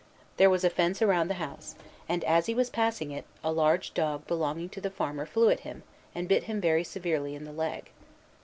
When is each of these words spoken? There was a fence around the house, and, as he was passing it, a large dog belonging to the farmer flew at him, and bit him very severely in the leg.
There 0.37 0.49
was 0.49 0.63
a 0.63 0.69
fence 0.71 0.99
around 1.03 1.27
the 1.27 1.35
house, 1.35 1.75
and, 2.09 2.23
as 2.23 2.47
he 2.47 2.55
was 2.55 2.71
passing 2.71 3.11
it, 3.11 3.23
a 3.43 3.51
large 3.51 3.93
dog 3.93 4.25
belonging 4.25 4.69
to 4.69 4.81
the 4.81 4.89
farmer 4.89 5.27
flew 5.27 5.49
at 5.51 5.59
him, 5.59 5.83
and 6.15 6.27
bit 6.27 6.45
him 6.45 6.59
very 6.59 6.83
severely 6.83 7.35
in 7.35 7.43
the 7.43 7.51
leg. 7.53 7.91